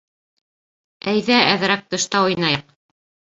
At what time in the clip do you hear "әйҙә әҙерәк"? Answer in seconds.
1.11-1.85